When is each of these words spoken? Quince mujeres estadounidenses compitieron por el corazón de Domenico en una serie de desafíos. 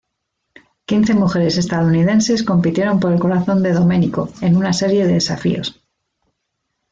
Quince 0.87 1.13
mujeres 1.13 1.57
estadounidenses 1.59 2.41
compitieron 2.41 2.99
por 2.99 3.11
el 3.13 3.19
corazón 3.19 3.61
de 3.61 3.71
Domenico 3.71 4.29
en 4.41 4.57
una 4.57 4.73
serie 4.73 5.05
de 5.05 5.13
desafíos. 5.13 5.79